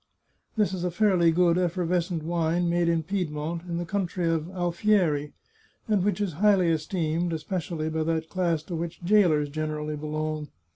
[0.57, 4.49] This is a fairly good effervescent wine, made in Pied mont, in the country of
[4.49, 5.33] Alfieri,
[5.87, 10.47] and which is highly esteemed, especially by that class to which jailers generally belong.